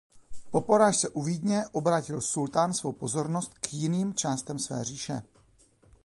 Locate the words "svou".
2.73-2.91